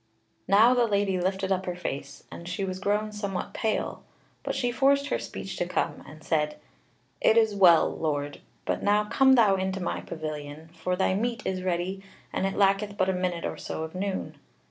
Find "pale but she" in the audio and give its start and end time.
3.53-4.71